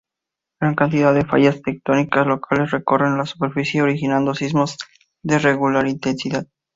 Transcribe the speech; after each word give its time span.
Gran 0.59 0.73
cantidad 0.73 1.13
de 1.13 1.25
fallas 1.25 1.61
tectónicas 1.61 2.25
locales 2.25 2.71
recorren 2.71 3.19
la 3.19 3.27
superficie, 3.27 3.83
originando 3.83 4.33
sismos 4.33 4.77
de 5.23 5.37
regular 5.37 5.85
intensidad. 5.87 6.47